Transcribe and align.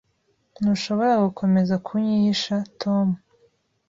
Ntushobora 0.59 1.13
gukomeza 1.25 1.75
kunyihisha, 1.85 2.55
Tom. 2.81 3.07